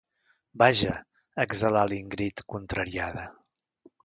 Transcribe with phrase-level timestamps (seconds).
[0.61, 0.95] Vaja
[1.43, 3.29] —exhalà l'Ingrid, contrariada—.